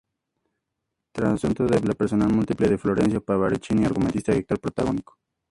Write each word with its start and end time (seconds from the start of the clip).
Trasunto 1.11 1.67
de 1.67 1.79
la 1.79 1.93
personalidad 1.93 2.35
múltiple 2.35 2.67
de 2.67 2.79
Florencio 2.79 3.23
Parravicini, 3.23 3.85
argumentista 3.85 4.33
y 4.33 4.37
actor 4.39 4.59
protagónico. 4.59 5.19